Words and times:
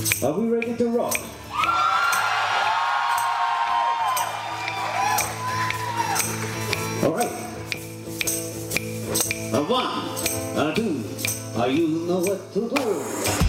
Are 0.00 0.32
we 0.32 0.48
ready 0.48 0.74
to 0.76 0.88
rock? 0.88 1.14
All 7.04 7.12
right. 7.12 7.30
A 9.52 9.60
one, 9.62 9.90
a 10.56 10.74
two, 10.74 11.04
a 11.60 11.68
you 11.68 11.88
know 12.06 12.20
what 12.20 12.50
to 12.54 12.70
do. 12.70 13.39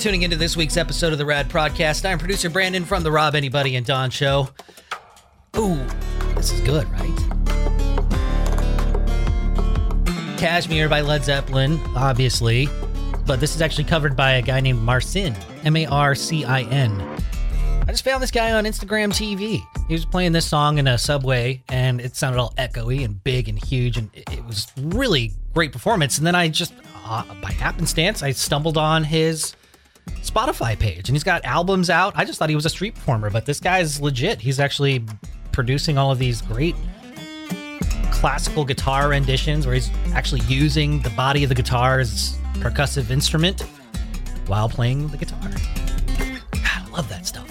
Tuning 0.00 0.22
into 0.22 0.36
this 0.36 0.56
week's 0.56 0.78
episode 0.78 1.12
of 1.12 1.18
the 1.18 1.26
Rad 1.26 1.50
Prodcast. 1.50 2.08
I'm 2.08 2.18
producer 2.18 2.48
Brandon 2.48 2.86
from 2.86 3.02
the 3.02 3.12
Rob 3.12 3.34
Arnie 3.34 3.76
and 3.76 3.84
Dawn 3.84 4.08
Show. 4.08 4.48
Ooh, 5.58 5.78
this 6.36 6.52
is 6.52 6.62
good, 6.62 6.88
right? 6.92 7.16
Kashmir 10.38 10.88
by 10.88 11.02
Led 11.02 11.22
Zeppelin, 11.22 11.78
obviously, 11.94 12.66
but 13.26 13.40
this 13.40 13.54
is 13.54 13.60
actually 13.60 13.84
covered 13.84 14.16
by 14.16 14.30
a 14.32 14.42
guy 14.42 14.60
named 14.60 14.78
Marcin, 14.78 15.36
M 15.64 15.76
A 15.76 15.84
R 15.84 16.14
C 16.14 16.46
I 16.46 16.62
N. 16.62 16.98
I 17.82 17.88
just 17.88 18.02
found 18.02 18.22
this 18.22 18.30
guy 18.30 18.52
on 18.52 18.64
Instagram 18.64 19.10
TV. 19.10 19.62
He 19.86 19.92
was 19.92 20.06
playing 20.06 20.32
this 20.32 20.46
song 20.46 20.78
in 20.78 20.88
a 20.88 20.96
subway, 20.96 21.62
and 21.68 22.00
it 22.00 22.16
sounded 22.16 22.40
all 22.40 22.54
echoey 22.56 23.04
and 23.04 23.22
big 23.22 23.50
and 23.50 23.62
huge, 23.62 23.98
and 23.98 24.08
it 24.14 24.42
was 24.46 24.66
really 24.78 25.32
great 25.52 25.72
performance. 25.72 26.16
And 26.16 26.26
then 26.26 26.34
I 26.34 26.48
just, 26.48 26.72
uh, 27.04 27.22
by 27.42 27.52
happenstance, 27.52 28.22
I 28.22 28.30
stumbled 28.30 28.78
on 28.78 29.04
his 29.04 29.54
Spotify 30.22 30.78
page, 30.78 31.08
and 31.08 31.16
he's 31.16 31.24
got 31.24 31.44
albums 31.44 31.90
out. 31.90 32.12
I 32.16 32.24
just 32.24 32.38
thought 32.38 32.48
he 32.48 32.54
was 32.54 32.66
a 32.66 32.70
street 32.70 32.94
performer, 32.94 33.30
but 33.30 33.46
this 33.46 33.60
guy's 33.60 34.00
legit. 34.00 34.40
He's 34.40 34.60
actually 34.60 35.04
producing 35.52 35.98
all 35.98 36.10
of 36.10 36.18
these 36.18 36.42
great 36.42 36.76
classical 38.10 38.64
guitar 38.64 39.08
renditions 39.08 39.66
where 39.66 39.74
he's 39.74 39.90
actually 40.12 40.42
using 40.42 41.00
the 41.00 41.10
body 41.10 41.42
of 41.42 41.48
the 41.48 41.54
guitar 41.54 42.00
as 42.00 42.38
percussive 42.54 43.10
instrument 43.10 43.62
while 44.46 44.68
playing 44.68 45.08
the 45.08 45.16
guitar. 45.16 45.40
God, 45.40 46.42
I 46.54 46.86
love 46.90 47.08
that 47.08 47.26
stuff. 47.26 47.48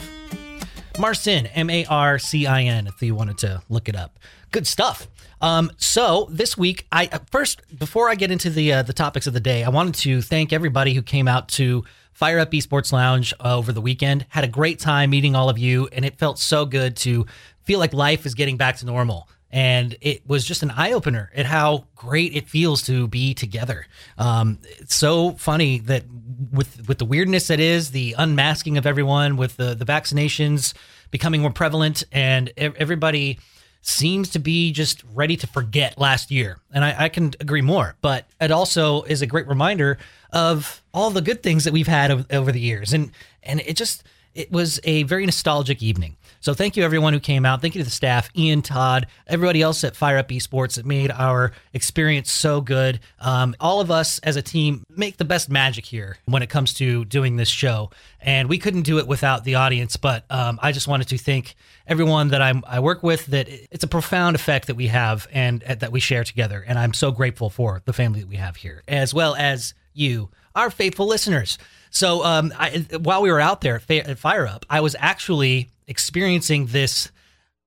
Marcin, 1.00 1.47
M 1.47 1.69
A 1.69 1.86
R 1.86 2.19
C 2.19 2.45
I 2.45 2.63
N, 2.63 2.86
if 2.86 3.02
you 3.02 3.16
wanted 3.16 3.38
to 3.39 3.61
look 3.69 3.89
it 3.89 3.95
up. 3.95 4.19
Good 4.52 4.67
stuff. 4.67 5.08
Um, 5.42 5.72
so 5.78 6.28
this 6.31 6.58
week, 6.58 6.88
I 6.92 7.08
uh, 7.11 7.19
first 7.31 7.61
before 7.78 8.09
I 8.09 8.16
get 8.16 8.31
into 8.31 8.50
the 8.50 8.73
uh, 8.73 8.83
the 8.83 8.94
topics 8.94 9.28
of 9.28 9.33
the 9.33 9.39
day, 9.39 9.64
I 9.64 9.69
wanted 9.69 9.95
to 9.95 10.22
thank 10.22 10.52
everybody 10.52 10.94
who 10.94 11.02
came 11.02 11.28
out 11.28 11.50
to 11.50 11.86
Fire 12.14 12.39
Up 12.39 12.52
Esports 12.52 12.91
Lounge 12.91 13.33
uh, 13.39 13.58
over 13.58 13.72
the 13.72 13.81
weekend. 13.81 14.25
Had 14.30 14.44
a 14.44 14.47
great 14.47 14.80
time 14.80 15.11
meeting 15.11 15.36
all 15.36 15.50
of 15.50 15.58
you, 15.58 15.88
and 15.91 16.03
it 16.03 16.17
felt 16.17 16.39
so 16.39 16.66
good 16.66 16.97
to 16.97 17.25
feel 17.64 17.80
like 17.80 17.94
life 17.94 18.25
is 18.25 18.33
getting 18.33 18.58
back 18.58 18.78
to 18.78 18.86
normal. 18.86 19.30
And 19.52 19.95
it 20.02 20.28
was 20.28 20.45
just 20.45 20.61
an 20.61 20.72
eye 20.72 20.91
opener 20.91 21.31
at 21.34 21.45
how 21.45 21.86
great 21.95 22.36
it 22.36 22.47
feels 22.47 22.84
to 22.84 23.08
be 23.08 23.34
together. 23.34 23.88
Um, 24.17 24.59
it's 24.63 24.95
so 24.95 25.31
funny 25.31 25.80
that 25.80 26.03
with 26.52 26.88
with 26.88 26.97
the 26.97 27.06
weirdness 27.06 27.47
that 27.47 27.59
is 27.59 27.91
the 27.91 28.16
unmasking 28.17 28.78
of 28.78 28.86
everyone, 28.86 29.38
with 29.38 29.58
the 29.58 29.75
the 29.75 29.86
vaccinations 29.86 30.73
becoming 31.11 31.41
more 31.41 31.53
prevalent, 31.53 32.03
and 32.11 32.52
everybody 32.58 33.39
seems 33.81 34.30
to 34.30 34.39
be 34.39 34.72
just 34.72 35.03
ready 35.13 35.35
to 35.38 35.47
forget 35.47 35.97
last 35.97 36.31
year. 36.31 36.58
And 36.72 36.83
I, 36.83 37.05
I 37.05 37.09
can 37.09 37.33
agree 37.39 37.61
more. 37.61 37.95
But 38.02 38.25
it 38.39 38.52
also 38.52 39.03
is 39.03 39.22
a 39.22 39.25
great 39.27 39.47
reminder 39.47 39.97
of 40.31 40.81
all 40.94 41.09
the 41.09 41.22
good 41.22 41.41
things 41.41 41.63
that 41.63 41.73
we've 41.73 41.88
had 41.88 42.12
over, 42.12 42.25
over 42.31 42.51
the 42.51 42.59
years. 42.59 42.94
And 42.94 43.12
and 43.44 43.62
it 43.62 43.75
just 43.75 44.03
it 44.35 44.51
was 44.51 44.79
a 44.84 45.03
very 45.03 45.25
nostalgic 45.25 45.81
evening. 45.81 46.18
So 46.41 46.53
thank 46.53 46.77
you 46.77 46.83
everyone 46.83 47.11
who 47.11 47.19
came 47.19 47.45
out. 47.45 47.61
Thank 47.61 47.75
you 47.75 47.81
to 47.81 47.85
the 47.85 47.91
staff, 47.91 48.29
Ian, 48.35 48.61
Todd, 48.61 49.07
everybody 49.27 49.61
else 49.61 49.83
at 49.83 49.95
Fire 49.95 50.17
Up 50.17 50.29
Esports 50.29 50.75
that 50.75 50.85
made 50.85 51.11
our 51.11 51.51
experience 51.73 52.31
so 52.31 52.61
good. 52.61 53.01
Um, 53.19 53.55
all 53.59 53.81
of 53.81 53.91
us 53.91 54.19
as 54.19 54.38
a 54.38 54.41
team 54.41 54.83
make 54.89 55.17
the 55.17 55.25
best 55.25 55.50
magic 55.50 55.85
here 55.85 56.17
when 56.25 56.41
it 56.41 56.50
comes 56.50 56.73
to 56.75 57.03
doing 57.05 57.35
this 57.35 57.50
show, 57.50 57.89
and 58.22 58.47
we 58.47 58.57
couldn't 58.57 58.83
do 58.83 59.00
it 59.00 59.07
without 59.07 59.44
the 59.44 59.55
audience. 59.55 59.97
But 59.97 60.23
um, 60.29 60.59
I 60.61 60.72
just 60.72 60.88
wanted 60.88 61.09
to 61.09 61.17
thank 61.17 61.55
everyone 61.88 62.29
that 62.29 62.41
I'm, 62.41 62.63
I 62.66 62.79
work 62.79 63.03
with. 63.03 63.25
That 63.27 63.50
it's 63.50 63.83
a 63.83 63.88
profound 63.88 64.38
effect 64.38 64.67
that 64.67 64.75
we 64.75 64.88
have 64.88 65.27
and 65.33 65.61
uh, 65.63 65.75
that 65.75 65.91
we 65.91 66.00
share 66.00 66.23
together, 66.23 66.63
and 66.66 66.79
I'm 66.79 66.94
so 66.94 67.11
grateful 67.11 67.50
for 67.50 67.81
the 67.83 67.94
family 67.94 68.21
that 68.21 68.29
we 68.29 68.38
have 68.38 68.56
here, 68.56 68.83
as 68.88 69.13
well 69.13 69.35
as 69.35 69.73
you, 69.94 70.29
our 70.56 70.69
faithful 70.69 71.06
listeners. 71.06 71.57
So 71.89 72.23
um, 72.23 72.53
I, 72.57 72.85
while 73.01 73.21
we 73.21 73.31
were 73.31 73.41
out 73.41 73.61
there 73.61 73.75
at, 73.75 73.91
at 73.91 74.19
Fire 74.19 74.47
Up, 74.47 74.66
I 74.69 74.79
was 74.79 74.95
actually 75.00 75.69
experiencing 75.89 76.67
this 76.67 77.11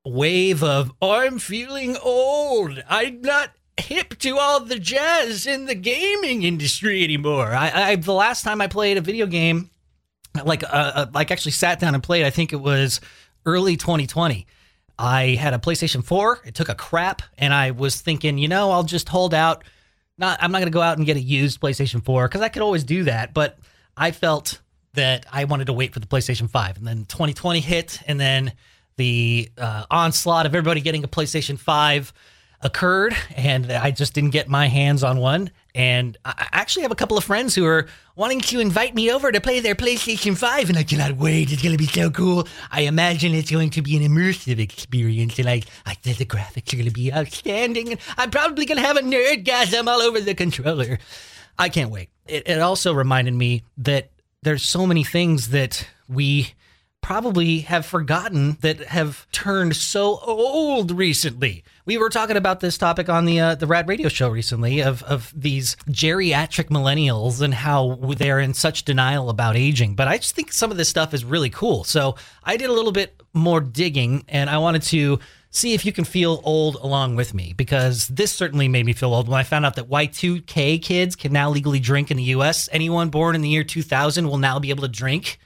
wave 0.06 0.62
of 0.62 0.92
I'm 1.02 1.38
feeling 1.38 1.96
old. 2.02 2.82
I'm 2.88 3.20
not 3.20 3.50
hip 3.76 4.16
to 4.18 4.38
all 4.38 4.60
the 4.60 4.78
jazz 4.78 5.46
in 5.46 5.66
the 5.66 5.74
gaming 5.74 6.44
industry 6.44 7.04
anymore. 7.04 7.48
I, 7.48 7.90
I 7.90 7.96
the 7.96 8.12
last 8.12 8.42
time 8.42 8.60
I 8.60 8.68
played 8.68 8.96
a 8.96 9.02
video 9.02 9.26
game, 9.26 9.70
like 10.44 10.62
uh, 10.62 10.66
uh, 10.94 11.06
like 11.12 11.30
actually 11.30 11.52
sat 11.52 11.80
down 11.80 11.94
and 11.94 12.02
played, 12.02 12.24
I 12.24 12.30
think 12.30 12.52
it 12.52 12.60
was 12.60 13.00
early 13.44 13.76
2020. 13.76 14.46
I 14.98 15.34
had 15.34 15.52
a 15.52 15.58
PlayStation 15.58 16.04
4. 16.04 16.42
It 16.44 16.54
took 16.54 16.68
a 16.68 16.74
crap, 16.74 17.22
and 17.36 17.52
I 17.52 17.72
was 17.72 18.00
thinking, 18.00 18.38
you 18.38 18.46
know, 18.46 18.70
I'll 18.70 18.84
just 18.84 19.08
hold 19.08 19.34
out. 19.34 19.64
Not, 20.16 20.38
I'm 20.40 20.52
not 20.52 20.58
going 20.58 20.70
to 20.70 20.74
go 20.74 20.82
out 20.82 20.98
and 20.98 21.06
get 21.06 21.16
a 21.16 21.20
used 21.20 21.60
PlayStation 21.60 22.04
4 22.04 22.28
because 22.28 22.40
I 22.40 22.48
could 22.48 22.62
always 22.62 22.84
do 22.84 23.04
that. 23.04 23.34
But 23.34 23.58
I 23.96 24.12
felt 24.12 24.60
that 24.94 25.26
I 25.32 25.44
wanted 25.44 25.66
to 25.66 25.72
wait 25.72 25.92
for 25.92 26.00
the 26.00 26.06
PlayStation 26.06 26.48
5. 26.48 26.78
And 26.78 26.86
then 26.86 27.04
2020 27.06 27.60
hit, 27.60 28.00
and 28.06 28.20
then 28.20 28.53
the 28.97 29.50
uh, 29.56 29.84
onslaught 29.91 30.47
of 30.47 30.54
everybody 30.54 30.80
getting 30.80 31.04
a 31.04 31.08
PlayStation 31.08 31.58
5 31.58 32.12
occurred, 32.62 33.16
and 33.36 33.72
I 33.72 33.91
just 33.91 34.14
didn't 34.14 34.31
get 34.31 34.48
my 34.48 34.69
hands 34.69 35.02
on 35.02 35.19
one. 35.19 35.50
And 35.75 36.16
I 36.25 36.48
actually 36.52 36.82
have 36.82 36.92
a 36.92 36.97
couple 36.97 37.16
of 37.16 37.25
friends 37.25 37.54
who 37.54 37.64
are 37.66 37.88
wanting 38.14 38.41
to 38.42 38.60
invite 38.60 38.94
me 38.94 39.10
over 39.10 39.32
to 39.32 39.41
play 39.41 39.60
their 39.60 39.75
PlayStation 39.75 40.36
5, 40.36 40.69
and 40.69 40.78
I 40.78 40.84
cannot 40.84 41.16
wait. 41.16 41.50
It's 41.50 41.62
going 41.62 41.76
to 41.76 41.78
be 41.78 41.86
so 41.86 42.10
cool. 42.10 42.47
I 42.70 42.82
imagine 42.82 43.34
it's 43.34 43.50
going 43.50 43.70
to 43.70 43.82
be 43.82 43.97
an 43.97 44.02
immersive 44.02 44.60
experience, 44.60 45.38
and 45.38 45.48
I, 45.48 45.62
I 45.86 45.94
think 45.94 46.19
the 46.19 46.26
graphics 46.26 46.72
are 46.72 46.76
going 46.76 46.88
to 46.88 46.92
be 46.92 47.12
outstanding, 47.12 47.92
and 47.92 48.00
I'm 48.16 48.31
probably 48.31 48.66
going 48.66 48.78
to 48.78 48.86
have 48.86 48.97
a 48.97 49.00
nerdgasm 49.00 49.88
all 49.88 50.00
over 50.00 50.20
the 50.20 50.34
controller. 50.34 50.98
I 51.58 51.69
can't 51.69 51.91
wait. 51.91 52.10
It, 52.26 52.48
it 52.48 52.60
also 52.60 52.92
reminded 52.92 53.34
me 53.34 53.64
that 53.78 54.11
there's 54.42 54.62
so 54.62 54.86
many 54.86 55.04
things 55.04 55.48
that 55.50 55.86
we 56.08 56.54
probably 57.00 57.60
have 57.60 57.84
forgotten 57.84 58.56
that 58.60 58.78
have 58.80 59.26
turned 59.32 59.75
so 59.75 60.20
old 60.20 60.92
recently. 60.92 61.64
We 61.84 61.98
were 61.98 62.08
talking 62.08 62.36
about 62.36 62.60
this 62.60 62.78
topic 62.78 63.08
on 63.08 63.25
the 63.25 63.41
uh, 63.41 63.54
the 63.56 63.66
Rad 63.66 63.88
Radio 63.88 64.08
show 64.08 64.28
recently 64.28 64.81
of 64.81 65.02
of 65.02 65.32
these 65.36 65.76
geriatric 65.88 66.69
millennials 66.69 67.41
and 67.41 67.52
how 67.52 67.97
they're 68.16 68.38
in 68.38 68.54
such 68.54 68.84
denial 68.84 69.31
about 69.31 69.56
aging. 69.56 69.97
But 69.97 70.08
I 70.08 70.19
just 70.19 70.34
think 70.36 70.52
some 70.52 70.70
of 70.70 70.76
this 70.76 70.88
stuff 70.88 71.12
is 71.12 71.25
really 71.25 71.50
cool. 71.50 71.82
So 71.84 72.14
I 72.44 72.56
did 72.56 72.70
a 72.70 72.72
little 72.72 72.92
bit 72.92 73.20
more 73.34 73.60
digging, 73.60 74.25
and 74.28 74.48
I 74.48 74.58
wanted 74.58 74.82
to 74.82 75.19
see 75.52 75.74
if 75.74 75.84
you 75.84 75.92
can 75.92 76.04
feel 76.04 76.40
old 76.44 76.76
along 76.76 77.14
with 77.14 77.34
me 77.34 77.52
because 77.56 78.08
this 78.08 78.32
certainly 78.32 78.68
made 78.68 78.86
me 78.86 78.94
feel 78.94 79.14
old 79.14 79.28
when 79.28 79.38
I 79.38 79.42
found 79.42 79.66
out 79.66 79.76
that 79.76 79.88
Y2K 79.88 80.82
kids 80.82 81.14
can 81.14 81.30
now 81.32 81.50
legally 81.50 81.78
drink 81.78 82.10
in 82.10 82.16
the 82.16 82.22
US. 82.24 82.70
Anyone 82.72 83.10
born 83.10 83.34
in 83.34 83.42
the 83.42 83.50
year 83.50 83.62
2000 83.62 84.26
will 84.26 84.38
now 84.38 84.58
be 84.58 84.70
able 84.70 84.82
to 84.82 84.88
drink. 84.88 85.38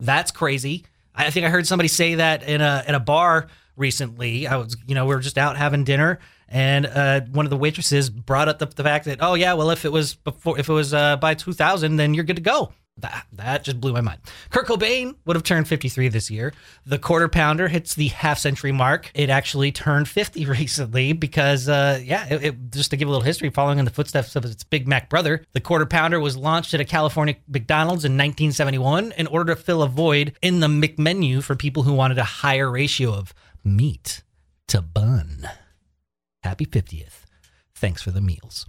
That's 0.00 0.32
crazy. 0.32 0.84
I 1.14 1.30
think 1.30 1.46
I 1.46 1.48
heard 1.48 1.66
somebody 1.66 1.88
say 1.88 2.16
that 2.16 2.42
in 2.42 2.60
a 2.60 2.84
in 2.88 2.96
a 2.96 3.00
bar 3.00 3.46
recently. 3.76 4.48
I 4.48 4.56
was, 4.56 4.76
you 4.86 4.96
know, 4.96 5.06
we 5.06 5.14
were 5.14 5.20
just 5.20 5.38
out 5.38 5.56
having 5.56 5.84
dinner, 5.84 6.18
and 6.48 6.84
uh, 6.84 7.20
one 7.30 7.46
of 7.46 7.50
the 7.50 7.56
waitresses 7.56 8.10
brought 8.10 8.48
up 8.48 8.58
the, 8.58 8.66
the 8.66 8.82
fact 8.82 9.04
that, 9.04 9.18
oh 9.20 9.34
yeah, 9.34 9.54
well 9.54 9.70
if 9.70 9.84
it 9.84 9.92
was 9.92 10.16
before, 10.16 10.58
if 10.58 10.68
it 10.68 10.72
was 10.72 10.92
uh, 10.92 11.16
by 11.18 11.34
2000, 11.34 11.96
then 11.96 12.14
you're 12.14 12.24
good 12.24 12.36
to 12.36 12.42
go. 12.42 12.72
That 12.98 13.26
that 13.32 13.64
just 13.64 13.80
blew 13.80 13.92
my 13.92 14.00
mind. 14.00 14.20
Kurt 14.50 14.68
Cobain 14.68 15.16
would 15.24 15.34
have 15.34 15.42
turned 15.42 15.66
53 15.66 16.08
this 16.08 16.30
year. 16.30 16.54
The 16.86 16.96
quarter 16.98 17.26
pounder 17.26 17.66
hits 17.66 17.96
the 17.96 18.06
half 18.08 18.38
century 18.38 18.70
mark. 18.70 19.10
It 19.14 19.30
actually 19.30 19.72
turned 19.72 20.06
50 20.08 20.46
recently 20.46 21.12
because, 21.12 21.68
uh, 21.68 22.00
yeah, 22.04 22.26
it, 22.32 22.44
it- 22.44 22.70
just 22.70 22.90
to 22.92 22.96
give 22.96 23.08
a 23.08 23.10
little 23.10 23.24
history, 23.24 23.50
following 23.50 23.80
in 23.80 23.84
the 23.84 23.90
footsteps 23.90 24.36
of 24.36 24.44
its 24.44 24.62
Big 24.62 24.86
Mac 24.86 25.10
brother, 25.10 25.44
the 25.52 25.60
quarter 25.60 25.86
pounder 25.86 26.20
was 26.20 26.36
launched 26.36 26.72
at 26.72 26.80
a 26.80 26.84
California 26.84 27.34
McDonald's 27.48 28.04
in 28.04 28.12
1971 28.12 29.12
in 29.18 29.26
order 29.26 29.54
to 29.56 29.60
fill 29.60 29.82
a 29.82 29.88
void 29.88 30.32
in 30.40 30.60
the 30.60 30.68
McMenu 30.68 31.42
for 31.42 31.56
people 31.56 31.82
who 31.82 31.94
wanted 31.94 32.18
a 32.18 32.24
higher 32.24 32.70
ratio 32.70 33.12
of 33.12 33.34
meat 33.64 34.22
to 34.68 34.80
bun. 34.80 35.48
Happy 36.44 36.64
50th. 36.64 37.22
Thanks 37.74 38.02
for 38.02 38.12
the 38.12 38.20
meals. 38.20 38.66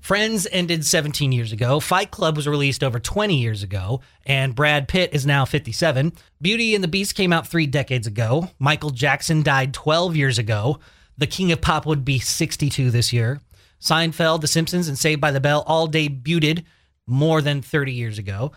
Friends 0.00 0.46
ended 0.52 0.84
17 0.84 1.32
years 1.32 1.52
ago. 1.52 1.80
Fight 1.80 2.10
Club 2.10 2.36
was 2.36 2.46
released 2.46 2.84
over 2.84 2.98
20 2.98 3.36
years 3.36 3.62
ago, 3.62 4.00
and 4.24 4.54
Brad 4.54 4.88
Pitt 4.88 5.10
is 5.12 5.26
now 5.26 5.44
57. 5.44 6.12
Beauty 6.40 6.74
and 6.74 6.82
the 6.82 6.88
Beast 6.88 7.14
came 7.14 7.32
out 7.32 7.46
three 7.46 7.66
decades 7.66 8.06
ago. 8.06 8.50
Michael 8.58 8.90
Jackson 8.90 9.42
died 9.42 9.74
12 9.74 10.16
years 10.16 10.38
ago. 10.38 10.78
The 11.18 11.26
King 11.26 11.50
of 11.52 11.60
Pop 11.60 11.84
would 11.84 12.04
be 12.04 12.18
62 12.18 12.90
this 12.90 13.12
year. 13.12 13.40
Seinfeld, 13.80 14.40
The 14.40 14.48
Simpsons, 14.48 14.88
and 14.88 14.98
Saved 14.98 15.20
by 15.20 15.30
the 15.30 15.40
Bell 15.40 15.64
all 15.66 15.88
debuted 15.88 16.64
more 17.06 17.42
than 17.42 17.62
30 17.62 17.92
years 17.92 18.18
ago. 18.18 18.52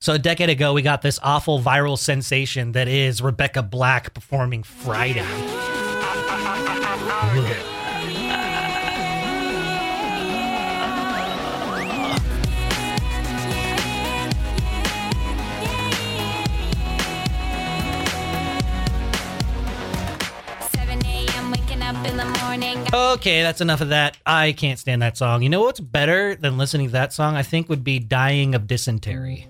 So 0.00 0.14
a 0.14 0.18
decade 0.18 0.50
ago, 0.50 0.72
we 0.72 0.82
got 0.82 1.02
this 1.02 1.20
awful 1.22 1.60
viral 1.60 1.98
sensation 1.98 2.72
that 2.72 2.88
is 2.88 3.22
Rebecca 3.22 3.62
Black 3.62 4.12
performing 4.14 4.62
Friday. 4.62 5.24
Okay, 22.94 23.42
that's 23.42 23.60
enough 23.60 23.80
of 23.80 23.90
that. 23.90 24.16
I 24.26 24.52
can't 24.52 24.78
stand 24.78 25.02
that 25.02 25.16
song. 25.16 25.42
You 25.42 25.48
know 25.48 25.62
what's 25.62 25.80
better 25.80 26.34
than 26.34 26.58
listening 26.58 26.88
to 26.88 26.92
that 26.92 27.12
song? 27.12 27.36
I 27.36 27.42
think 27.42 27.68
would 27.68 27.84
be 27.84 27.98
dying 27.98 28.54
of 28.54 28.66
dysentery. 28.66 29.46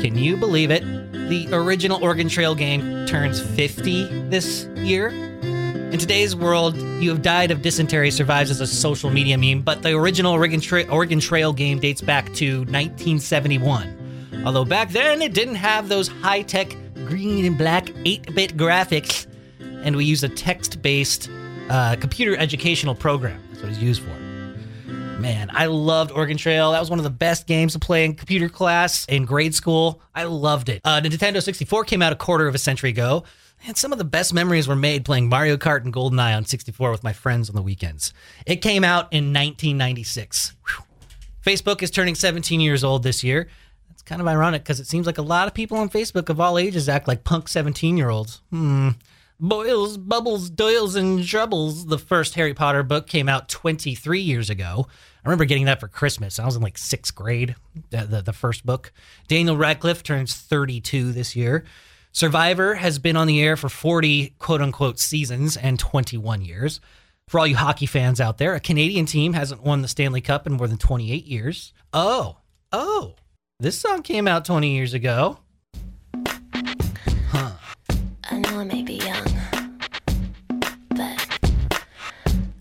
Can 0.00 0.16
you 0.16 0.36
believe 0.36 0.70
it? 0.70 0.82
The 1.28 1.48
original 1.52 2.02
Oregon 2.02 2.28
Trail 2.28 2.54
game 2.54 3.06
turns 3.06 3.40
50 3.40 4.28
this 4.30 4.64
year. 4.76 5.08
In 5.08 5.98
today's 5.98 6.36
world, 6.36 6.76
you 6.76 7.10
have 7.10 7.22
died 7.22 7.50
of 7.50 7.62
dysentery 7.62 8.10
survives 8.10 8.50
as 8.50 8.60
a 8.60 8.66
social 8.66 9.10
media 9.10 9.36
meme, 9.36 9.62
but 9.62 9.82
the 9.82 9.92
original 9.92 10.32
Oregon, 10.32 10.60
Tra- 10.60 10.86
Oregon 10.88 11.20
Trail 11.20 11.52
game 11.52 11.78
dates 11.78 12.00
back 12.00 12.26
to 12.34 12.58
1971. 12.60 13.97
Although 14.44 14.64
back 14.64 14.90
then 14.90 15.20
it 15.22 15.34
didn't 15.34 15.56
have 15.56 15.88
those 15.88 16.08
high 16.08 16.42
tech 16.42 16.76
green 17.06 17.44
and 17.44 17.58
black 17.58 17.90
8 18.04 18.34
bit 18.34 18.56
graphics, 18.56 19.26
and 19.60 19.96
we 19.96 20.04
used 20.04 20.24
a 20.24 20.28
text 20.28 20.80
based 20.82 21.30
uh, 21.70 21.96
computer 21.96 22.36
educational 22.36 22.94
program. 22.94 23.42
That's 23.50 23.62
what 23.62 23.70
it's 23.72 23.80
used 23.80 24.02
for. 24.02 24.18
Man, 25.18 25.50
I 25.52 25.66
loved 25.66 26.12
Oregon 26.12 26.36
Trail. 26.36 26.70
That 26.70 26.80
was 26.80 26.90
one 26.90 27.00
of 27.00 27.02
the 27.02 27.10
best 27.10 27.48
games 27.48 27.72
to 27.72 27.80
play 27.80 28.04
in 28.04 28.14
computer 28.14 28.48
class 28.48 29.04
in 29.06 29.24
grade 29.24 29.52
school. 29.52 30.00
I 30.14 30.24
loved 30.24 30.68
it. 30.68 30.80
Uh, 30.84 31.00
Nintendo 31.00 31.42
64 31.42 31.84
came 31.84 32.02
out 32.02 32.12
a 32.12 32.16
quarter 32.16 32.46
of 32.46 32.54
a 32.54 32.58
century 32.58 32.90
ago, 32.90 33.24
and 33.66 33.76
some 33.76 33.90
of 33.90 33.98
the 33.98 34.04
best 34.04 34.32
memories 34.32 34.68
were 34.68 34.76
made 34.76 35.04
playing 35.04 35.28
Mario 35.28 35.56
Kart 35.56 35.82
and 35.84 35.92
GoldenEye 35.92 36.36
on 36.36 36.44
64 36.44 36.92
with 36.92 37.02
my 37.02 37.12
friends 37.12 37.50
on 37.50 37.56
the 37.56 37.62
weekends. 37.62 38.12
It 38.46 38.56
came 38.56 38.84
out 38.84 39.12
in 39.12 39.32
1996. 39.32 40.54
Whew. 40.68 40.84
Facebook 41.44 41.82
is 41.82 41.90
turning 41.90 42.14
17 42.14 42.60
years 42.60 42.84
old 42.84 43.02
this 43.02 43.24
year. 43.24 43.48
Kind 44.08 44.22
of 44.22 44.26
ironic 44.26 44.62
because 44.62 44.80
it 44.80 44.86
seems 44.86 45.04
like 45.04 45.18
a 45.18 45.22
lot 45.22 45.48
of 45.48 45.54
people 45.54 45.76
on 45.76 45.90
Facebook 45.90 46.30
of 46.30 46.40
all 46.40 46.56
ages 46.56 46.88
act 46.88 47.06
like 47.06 47.24
punk 47.24 47.46
17 47.46 47.98
year 47.98 48.08
olds. 48.08 48.40
Hmm. 48.48 48.92
Boils, 49.38 49.98
Bubbles, 49.98 50.50
Doyles, 50.50 50.96
and 50.96 51.22
Troubles, 51.22 51.84
the 51.86 51.98
first 51.98 52.34
Harry 52.34 52.54
Potter 52.54 52.82
book, 52.82 53.06
came 53.06 53.28
out 53.28 53.50
23 53.50 54.18
years 54.18 54.48
ago. 54.48 54.86
I 54.88 55.28
remember 55.28 55.44
getting 55.44 55.66
that 55.66 55.78
for 55.78 55.88
Christmas. 55.88 56.38
I 56.38 56.46
was 56.46 56.56
in 56.56 56.62
like 56.62 56.78
sixth 56.78 57.14
grade, 57.14 57.54
the, 57.90 57.98
the, 57.98 58.22
the 58.22 58.32
first 58.32 58.64
book. 58.64 58.94
Daniel 59.28 59.58
Radcliffe 59.58 60.02
turns 60.02 60.34
32 60.34 61.12
this 61.12 61.36
year. 61.36 61.64
Survivor 62.10 62.76
has 62.76 62.98
been 62.98 63.14
on 63.14 63.26
the 63.26 63.42
air 63.42 63.58
for 63.58 63.68
40 63.68 64.36
quote 64.38 64.62
unquote 64.62 64.98
seasons 64.98 65.54
and 65.54 65.78
21 65.78 66.40
years. 66.40 66.80
For 67.28 67.38
all 67.38 67.46
you 67.46 67.56
hockey 67.56 67.84
fans 67.84 68.22
out 68.22 68.38
there, 68.38 68.54
a 68.54 68.60
Canadian 68.60 69.04
team 69.04 69.34
hasn't 69.34 69.62
won 69.62 69.82
the 69.82 69.88
Stanley 69.88 70.22
Cup 70.22 70.46
in 70.46 70.54
more 70.54 70.66
than 70.66 70.78
28 70.78 71.26
years. 71.26 71.74
Oh, 71.92 72.38
oh, 72.72 73.16
this 73.60 73.80
song 73.80 74.02
came 74.02 74.28
out 74.28 74.44
20 74.44 74.70
years 74.72 74.94
ago. 74.94 75.36
Huh. 77.28 77.50
I 78.30 78.38
know 78.38 78.60
I 78.60 78.64
may 78.64 78.84
be 78.84 78.94
young, 78.94 79.26
but 80.90 81.38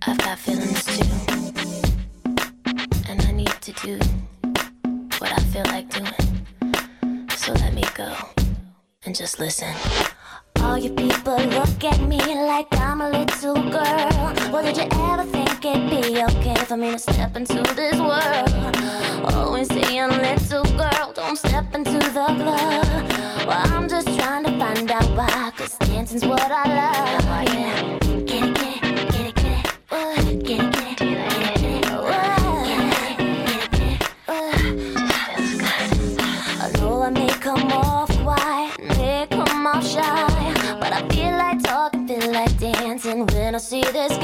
I've 0.01 0.17
got 0.17 0.39
feelings 0.39 0.83
too. 0.85 1.05
And 3.07 3.21
I 3.21 3.31
need 3.31 3.53
to 3.61 3.73
do 3.73 3.99
what 5.19 5.31
I 5.31 5.39
feel 5.51 5.65
like 5.65 5.87
doing. 5.89 7.29
So 7.29 7.53
let 7.53 7.75
me 7.75 7.83
go 7.93 8.15
and 9.05 9.15
just 9.15 9.39
listen. 9.39 9.75
All 10.77 10.83
you 10.83 10.91
people 10.91 11.37
look 11.37 11.83
at 11.85 11.99
me 12.01 12.19
like 12.19 12.67
I'm 12.73 13.01
a 13.01 13.09
little 13.09 13.55
girl. 13.55 14.33
Well, 14.51 14.61
did 14.61 14.77
you 14.77 14.83
ever 14.83 15.23
think 15.23 15.65
it'd 15.65 15.89
be 15.89 16.21
okay 16.21 16.53
for 16.65 16.77
me 16.77 16.91
to 16.91 16.99
step 16.99 17.35
into 17.35 17.63
this 17.73 17.97
world? 17.99 19.33
Always 19.33 19.69
saying, 19.69 20.09
little 20.09 20.65
girl, 20.77 21.13
don't 21.15 21.35
step 21.35 21.73
into 21.73 21.93
the 21.93 22.11
club. 22.11 23.07
Well, 23.47 23.73
I'm 23.73 23.89
just 23.89 24.07
trying 24.19 24.43
to 24.43 24.51
find 24.59 24.91
out 24.91 25.09
why, 25.17 25.51
cause 25.57 25.75
dancing's 25.79 26.23
what 26.23 26.51
I 26.51 26.65
love. 26.67 27.23
Yeah. 27.55 27.97
Get 28.27 28.56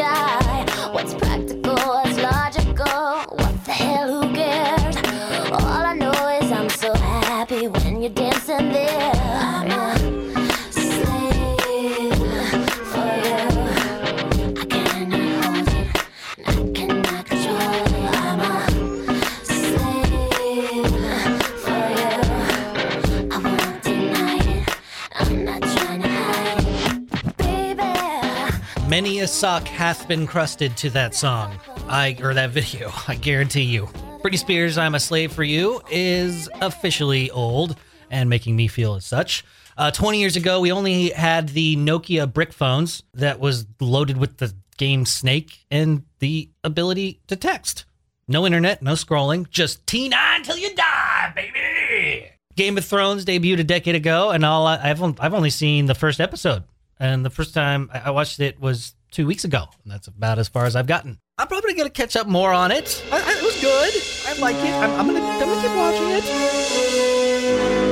What's 0.04 1.14
practical, 1.14 1.63
Many 28.94 29.22
a 29.22 29.28
sock 29.28 29.68
hath 29.68 30.08
been 30.08 30.28
crusted 30.28 30.78
to 30.78 30.92
that 30.92 31.16
song. 31.16 31.60
I 31.88 32.16
or 32.22 32.36
that 32.36 32.52
video, 32.52 32.92
I 33.08 33.16
guarantee 33.16 33.64
you. 33.64 33.88
Britney 34.22 34.38
Spears' 34.38 34.78
I'm 34.78 34.94
a 34.94 35.00
Slave 35.00 35.32
for 35.32 35.44
You 35.44 35.82
is 35.90 36.48
officially 36.62 37.32
old 37.32 37.76
and 38.12 38.30
making 38.30 38.56
me 38.56 38.68
feel 38.68 38.94
as 38.94 39.04
such. 39.04 39.44
Uh, 39.76 39.90
20 39.90 40.20
years 40.20 40.36
ago, 40.36 40.60
we 40.60 40.72
only 40.72 41.10
had 41.10 41.50
the 41.50 41.76
Nokia 41.76 42.32
brick 42.32 42.54
phones 42.54 43.02
that 43.16 43.40
was 43.40 43.66
loaded 43.80 44.18
with 44.18 44.38
the 44.38 44.54
game 44.78 45.08
Snake 45.08 45.66
and 45.72 46.04
the 46.20 46.52
ability 46.64 47.20
to 47.26 47.36
text. 47.36 47.86
No 48.28 48.46
internet, 48.46 48.84
no 48.84 48.94
scrolling, 48.94 49.50
just 49.50 49.84
T9 49.88 50.44
till 50.44 50.58
you 50.58 50.70
die, 50.76 51.34
baby. 51.36 52.30
Game 52.56 52.78
of 52.78 52.86
Thrones 52.86 53.26
debuted 53.26 53.62
a 53.62 53.64
decade 53.64 53.96
ago, 53.96 54.30
and 54.30 54.46
all 54.46 54.68
I, 54.68 54.92
I've 54.92 55.02
I've 55.20 55.34
only 55.34 55.50
seen 55.50 55.88
the 55.88 55.96
first 55.96 56.22
episode, 56.22 56.64
and 57.00 57.26
the 57.26 57.30
first 57.30 57.54
time 57.54 57.90
I 57.94 58.12
watched 58.12 58.40
it 58.40 58.60
was 58.60 58.96
two 59.12 59.28
weeks 59.28 59.44
ago, 59.44 59.66
and 59.84 59.92
that's 59.92 60.08
about 60.08 60.40
as 60.40 60.48
far 60.48 60.66
as 60.66 60.76
I've 60.76 60.88
gotten. 60.88 61.20
I'm 61.38 61.48
probably 61.48 61.74
gonna 61.74 61.90
catch 61.90 62.16
up 62.16 62.28
more 62.28 62.52
on 62.54 62.72
it. 62.72 63.04
I, 63.12 63.18
I, 63.18 63.38
it 63.38 63.44
was 63.44 63.60
good. 63.62 63.94
I 64.28 64.40
like 64.40 64.56
it. 64.56 64.74
I'm, 64.74 64.92
I'm 65.00 65.08
gonna 65.08 65.20
I'm 65.20 65.40
gonna 65.40 65.62
keep 65.62 65.76
watching 65.76 66.10
it. 66.10 67.83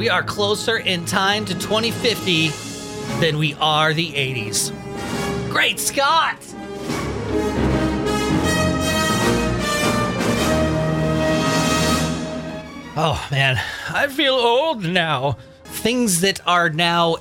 We 0.00 0.08
are 0.08 0.22
closer 0.22 0.78
in 0.78 1.04
time 1.04 1.44
to 1.44 1.52
2050 1.52 2.48
than 3.20 3.36
we 3.36 3.52
are 3.60 3.92
the 3.92 4.10
80s. 4.10 4.70
Great 5.50 5.78
Scott! 5.78 6.38
Oh 12.96 13.28
man, 13.30 13.60
I 13.90 14.08
feel 14.08 14.32
old 14.32 14.82
now. 14.82 15.36
Things 15.64 16.22
that 16.22 16.40
are 16.46 16.70
now 16.70 17.16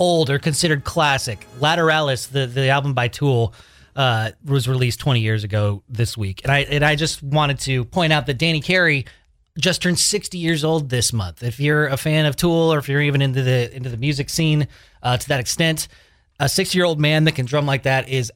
old 0.00 0.28
are 0.28 0.40
considered 0.40 0.82
classic. 0.82 1.46
Lateralus, 1.60 2.28
the, 2.28 2.48
the 2.48 2.68
album 2.68 2.94
by 2.94 3.06
Tool, 3.06 3.54
uh, 3.94 4.32
was 4.44 4.66
released 4.66 4.98
20 4.98 5.20
years 5.20 5.44
ago 5.44 5.84
this 5.88 6.16
week. 6.16 6.40
And 6.42 6.50
I 6.50 6.58
and 6.62 6.84
I 6.84 6.96
just 6.96 7.22
wanted 7.22 7.60
to 7.60 7.84
point 7.84 8.12
out 8.12 8.26
that 8.26 8.38
Danny 8.38 8.60
Carey 8.60 9.06
just 9.58 9.82
turned 9.82 9.98
60 9.98 10.36
years 10.38 10.64
old 10.64 10.88
this 10.88 11.12
month. 11.12 11.42
If 11.42 11.60
you're 11.60 11.86
a 11.86 11.96
fan 11.96 12.26
of 12.26 12.36
Tool 12.36 12.72
or 12.72 12.78
if 12.78 12.88
you're 12.88 13.02
even 13.02 13.22
into 13.22 13.42
the 13.42 13.74
into 13.74 13.88
the 13.88 13.96
music 13.96 14.28
scene 14.30 14.68
uh, 15.02 15.16
to 15.16 15.28
that 15.28 15.40
extent, 15.40 15.88
a 16.40 16.48
60 16.48 16.76
year 16.76 16.84
old 16.84 17.00
man 17.00 17.24
that 17.24 17.32
can 17.32 17.46
drum 17.46 17.66
like 17.66 17.84
that 17.84 18.08
is 18.08 18.32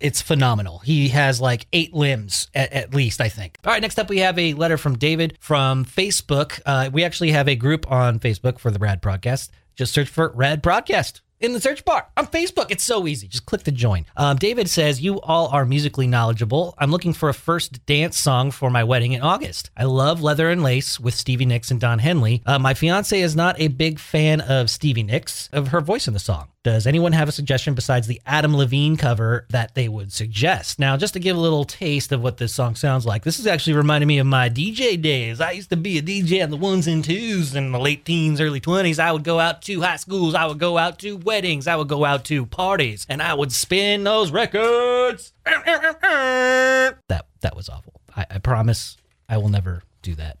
it's 0.00 0.22
phenomenal. 0.22 0.78
He 0.78 1.08
has 1.08 1.40
like 1.40 1.66
eight 1.72 1.92
limbs 1.92 2.48
at, 2.54 2.72
at, 2.72 2.94
least, 2.94 3.20
I 3.20 3.28
think. 3.28 3.58
All 3.64 3.72
right, 3.72 3.82
next 3.82 3.98
up 3.98 4.08
we 4.08 4.18
have 4.18 4.38
a 4.38 4.54
letter 4.54 4.76
from 4.76 4.96
David 4.96 5.36
from 5.40 5.84
Facebook. 5.84 6.60
Uh, 6.64 6.90
we 6.92 7.04
actually 7.04 7.32
have 7.32 7.48
a 7.48 7.56
group 7.56 7.90
on 7.90 8.20
Facebook 8.20 8.58
for 8.58 8.70
the 8.70 8.78
Rad 8.78 9.02
Prodcast. 9.02 9.50
Just 9.74 9.92
search 9.92 10.08
for 10.08 10.30
Rad 10.34 10.62
Prodcast 10.62 11.20
in 11.40 11.52
the 11.52 11.60
search 11.60 11.84
bar 11.84 12.06
on 12.16 12.26
Facebook. 12.26 12.66
It's 12.70 12.84
so 12.84 13.06
easy. 13.06 13.28
Just 13.28 13.46
click 13.46 13.62
to 13.64 13.72
join. 13.72 14.06
Um, 14.16 14.36
David 14.36 14.68
says, 14.68 15.00
You 15.00 15.20
all 15.20 15.48
are 15.48 15.64
musically 15.64 16.06
knowledgeable. 16.06 16.74
I'm 16.78 16.90
looking 16.90 17.12
for 17.12 17.28
a 17.28 17.34
first 17.34 17.84
dance 17.86 18.18
song 18.18 18.50
for 18.50 18.70
my 18.70 18.84
wedding 18.84 19.12
in 19.12 19.22
August. 19.22 19.70
I 19.76 19.84
love 19.84 20.22
Leather 20.22 20.50
and 20.50 20.62
Lace 20.62 20.98
with 20.98 21.14
Stevie 21.14 21.46
Nicks 21.46 21.70
and 21.70 21.80
Don 21.80 21.98
Henley. 21.98 22.42
Uh, 22.46 22.58
my 22.58 22.74
fiance 22.74 23.20
is 23.20 23.36
not 23.36 23.58
a 23.60 23.68
big 23.68 23.98
fan 23.98 24.40
of 24.40 24.70
Stevie 24.70 25.02
Nicks, 25.02 25.48
of 25.52 25.68
her 25.68 25.80
voice 25.80 26.08
in 26.08 26.14
the 26.14 26.20
song. 26.20 26.48
Does 26.64 26.88
anyone 26.88 27.12
have 27.12 27.28
a 27.28 27.32
suggestion 27.32 27.74
besides 27.74 28.08
the 28.08 28.20
Adam 28.26 28.56
Levine 28.56 28.96
cover 28.96 29.46
that 29.50 29.76
they 29.76 29.88
would 29.88 30.12
suggest? 30.12 30.80
Now, 30.80 30.96
just 30.96 31.14
to 31.14 31.20
give 31.20 31.36
a 31.36 31.40
little 31.40 31.64
taste 31.64 32.10
of 32.10 32.20
what 32.20 32.38
this 32.38 32.52
song 32.52 32.74
sounds 32.74 33.06
like, 33.06 33.22
this 33.22 33.38
is 33.38 33.46
actually 33.46 33.74
reminding 33.74 34.08
me 34.08 34.18
of 34.18 34.26
my 34.26 34.50
DJ 34.50 35.00
days. 35.00 35.40
I 35.40 35.52
used 35.52 35.70
to 35.70 35.76
be 35.76 35.98
a 35.98 36.02
DJ 36.02 36.42
on 36.42 36.50
the 36.50 36.56
ones 36.56 36.88
and 36.88 37.04
twos 37.04 37.54
in 37.54 37.70
the 37.70 37.78
late 37.78 38.04
teens, 38.04 38.40
early 38.40 38.60
20s. 38.60 38.98
I 38.98 39.12
would 39.12 39.22
go 39.22 39.38
out 39.38 39.62
to 39.62 39.82
high 39.82 39.96
schools, 39.96 40.34
I 40.34 40.46
would 40.46 40.58
go 40.58 40.78
out 40.78 40.98
to 40.98 41.16
weddings, 41.16 41.68
I 41.68 41.76
would 41.76 41.88
go 41.88 42.04
out 42.04 42.24
to 42.24 42.44
parties, 42.44 43.06
and 43.08 43.22
I 43.22 43.34
would 43.34 43.52
spin 43.52 44.02
those 44.02 44.32
records. 44.32 45.32
That 45.44 47.26
that 47.40 47.54
was 47.54 47.68
awful. 47.68 48.00
I, 48.16 48.26
I 48.28 48.38
promise 48.38 48.96
I 49.28 49.36
will 49.36 49.48
never 49.48 49.82
do 50.02 50.16
that 50.16 50.38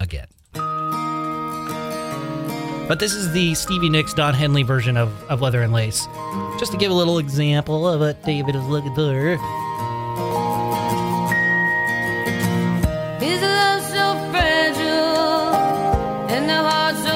again. 0.00 0.26
But 2.88 2.98
this 2.98 3.14
is 3.14 3.32
the 3.32 3.54
Stevie 3.54 3.88
Nicks, 3.88 4.12
Don 4.12 4.34
Henley 4.34 4.64
version 4.64 4.96
of, 4.96 5.10
of 5.30 5.40
Leather 5.40 5.62
and 5.62 5.72
Lace. 5.72 6.06
Just 6.58 6.72
to 6.72 6.78
give 6.78 6.90
a 6.90 6.94
little 6.94 7.18
example 7.18 7.88
of 7.88 8.00
what 8.00 8.22
David 8.22 8.54
is 8.54 8.64
looking 8.66 8.94
for. 8.94 9.38
Is 13.22 13.40
love 13.40 13.82
so 13.82 14.14
fragile 14.30 15.54
and 16.28 16.48
the 16.48 16.54
heart 16.54 16.96
so 16.96 17.11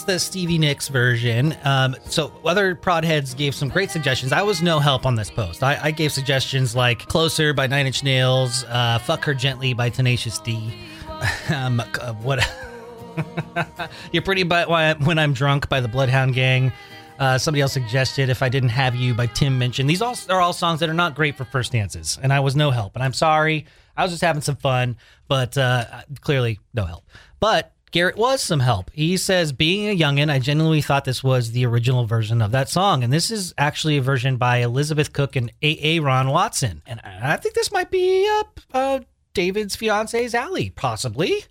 that's 0.00 0.24
the 0.24 0.24
Stevie 0.24 0.58
Nicks 0.58 0.88
version. 0.88 1.56
Um, 1.64 1.96
so 2.04 2.32
other 2.44 2.74
Prodheads 2.74 3.36
gave 3.36 3.54
some 3.54 3.68
great 3.68 3.90
suggestions. 3.90 4.32
I 4.32 4.42
was 4.42 4.62
no 4.62 4.78
help 4.78 5.04
on 5.04 5.14
this 5.14 5.30
post. 5.30 5.62
I, 5.62 5.78
I 5.82 5.90
gave 5.90 6.12
suggestions 6.12 6.74
like 6.74 7.00
"Closer" 7.06 7.52
by 7.52 7.66
Nine 7.66 7.86
Inch 7.86 8.02
Nails, 8.02 8.64
uh, 8.64 8.98
"Fuck 8.98 9.24
Her 9.24 9.34
Gently" 9.34 9.74
by 9.74 9.90
Tenacious 9.90 10.38
D. 10.38 10.74
um, 11.54 11.80
uh, 11.80 12.12
what? 12.14 12.40
You're 14.12 14.22
pretty 14.22 14.42
but 14.42 14.68
when 14.68 15.18
I'm 15.18 15.32
drunk 15.32 15.68
by 15.68 15.80
the 15.80 15.88
Bloodhound 15.88 16.34
Gang. 16.34 16.72
Uh, 17.18 17.36
somebody 17.36 17.60
else 17.60 17.72
suggested 17.72 18.30
"If 18.30 18.42
I 18.42 18.48
Didn't 18.48 18.70
Have 18.70 18.94
You" 18.94 19.14
by 19.14 19.26
Tim 19.26 19.58
Minchin. 19.58 19.86
These 19.86 20.02
all 20.02 20.16
are 20.30 20.40
all 20.40 20.52
songs 20.52 20.80
that 20.80 20.88
are 20.88 20.94
not 20.94 21.14
great 21.14 21.36
for 21.36 21.44
first 21.44 21.72
dances, 21.72 22.18
and 22.22 22.32
I 22.32 22.40
was 22.40 22.56
no 22.56 22.70
help. 22.70 22.94
And 22.94 23.02
I'm 23.02 23.12
sorry. 23.12 23.66
I 23.96 24.02
was 24.02 24.12
just 24.12 24.22
having 24.22 24.40
some 24.40 24.56
fun, 24.56 24.96
but 25.28 25.58
uh, 25.58 25.84
clearly 26.20 26.58
no 26.72 26.86
help. 26.86 27.04
But 27.38 27.72
Garrett 27.90 28.16
was 28.16 28.42
some 28.42 28.60
help. 28.60 28.90
He 28.92 29.16
says, 29.16 29.52
being 29.52 29.88
a 29.88 29.96
youngin', 29.96 30.30
I 30.30 30.38
genuinely 30.38 30.80
thought 30.80 31.04
this 31.04 31.24
was 31.24 31.52
the 31.52 31.66
original 31.66 32.06
version 32.06 32.40
of 32.40 32.52
that 32.52 32.68
song. 32.68 33.02
And 33.02 33.12
this 33.12 33.30
is 33.30 33.52
actually 33.58 33.96
a 33.96 34.02
version 34.02 34.36
by 34.36 34.58
Elizabeth 34.58 35.12
Cook 35.12 35.36
and 35.36 35.52
A.A. 35.62 35.98
Ron 36.00 36.28
Watson. 36.30 36.82
And 36.86 37.00
I 37.00 37.36
think 37.36 37.54
this 37.54 37.72
might 37.72 37.90
be 37.90 38.28
up 38.38 38.60
uh, 38.72 39.00
David's 39.34 39.76
fiance's 39.76 40.34
alley, 40.34 40.70
possibly. 40.70 41.44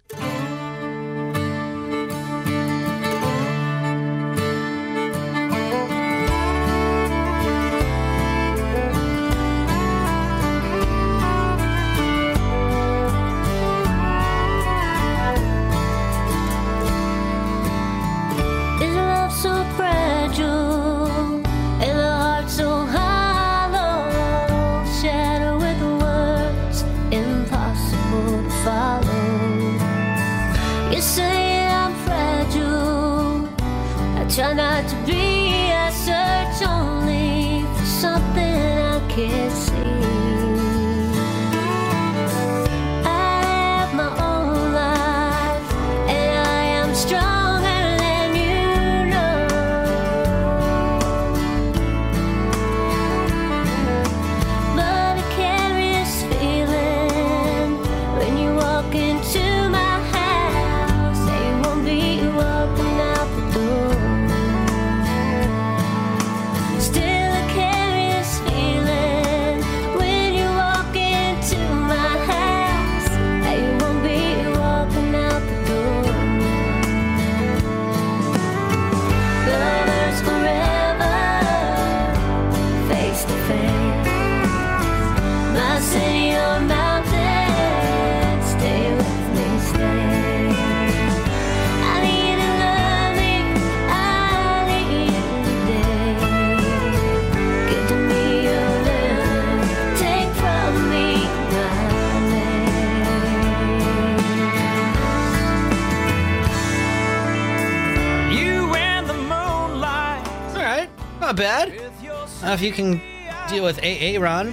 Uh, 112.50 112.54
if 112.54 112.64
you 112.64 112.72
can 112.72 113.00
deal 113.48 113.64
with 113.64 113.78
A.A. 113.84 114.20
Ron 114.20 114.48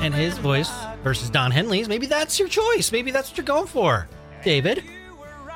and 0.00 0.14
his 0.14 0.38
voice 0.38 0.70
versus 1.04 1.28
Don 1.28 1.50
Henley's, 1.50 1.90
maybe 1.90 2.06
that's 2.06 2.38
your 2.38 2.48
choice. 2.48 2.90
Maybe 2.90 3.10
that's 3.10 3.28
what 3.28 3.36
you're 3.36 3.44
going 3.44 3.66
for. 3.66 4.08
David, 4.42 4.82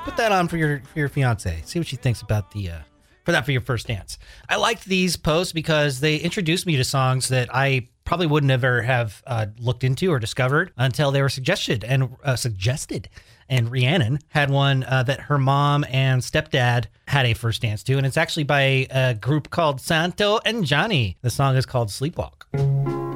put 0.05 0.19
that 0.19 0.33
on 0.33 0.49
for 0.49 0.59
your 0.59 0.83
for 0.93 0.99
your 0.99 1.09
fiance. 1.09 1.63
See 1.65 1.79
what 1.79 1.89
she 1.89 1.97
thinks 1.97 2.21
about 2.21 2.51
the 2.51 2.73
uh, 2.73 2.79
for 3.25 3.33
that 3.33 3.47
for 3.47 3.53
your 3.53 3.63
first 3.63 3.87
dance. 3.87 4.19
I 4.51 4.57
liked 4.57 4.85
these 4.85 5.17
posts 5.17 5.55
because 5.55 6.01
they 6.01 6.17
introduced 6.17 6.67
me 6.67 6.77
to 6.77 6.85
songs 6.85 7.29
that 7.29 7.49
I 7.55 7.89
probably 8.05 8.27
wouldn't 8.27 8.53
ever 8.53 8.83
have 8.83 9.23
uh, 9.27 9.47
looked 9.59 9.85
into 9.85 10.13
or 10.13 10.19
discovered 10.19 10.73
until 10.77 11.11
they 11.11 11.23
were 11.23 11.31
suggested 11.31 11.85
and 11.85 12.17
uh, 12.23 12.37
suggested. 12.37 13.09
And 13.53 13.71
Rhiannon 13.71 14.21
had 14.29 14.49
one 14.49 14.83
uh, 14.85 15.03
that 15.03 15.21
her 15.21 15.37
mom 15.37 15.85
and 15.91 16.23
stepdad 16.23 16.87
had 17.07 17.27
a 17.27 17.35
first 17.35 17.61
dance 17.61 17.83
to, 17.83 17.99
and 17.99 18.07
it's 18.07 18.17
actually 18.17 18.45
by 18.45 18.87
a 18.91 19.13
group 19.13 19.51
called 19.51 19.79
Santo 19.79 20.41
and 20.47 20.65
Johnny. 20.65 21.19
The 21.21 21.29
song 21.29 21.57
is 21.57 21.67
called 21.67 21.89
Sleepwalk. 21.89 23.12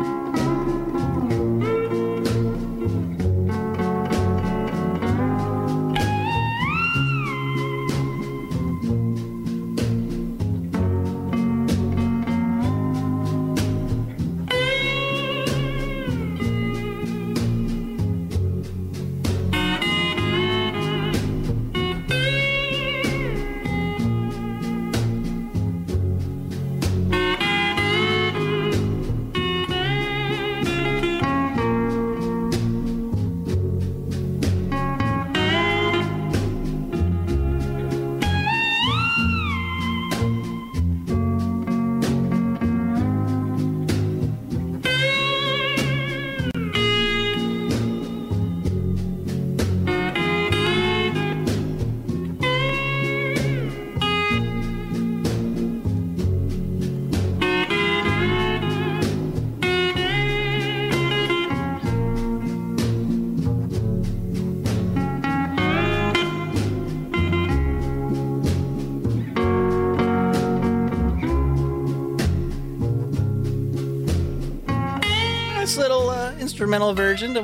Instrumental 76.57 76.95
version 76.95 77.35
to 77.35 77.43